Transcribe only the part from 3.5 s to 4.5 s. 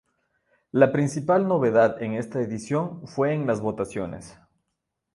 votaciones.